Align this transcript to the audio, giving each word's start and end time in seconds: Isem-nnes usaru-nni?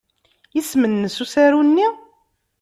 Isem-nnes 0.59 1.17
usaru-nni? 1.23 1.87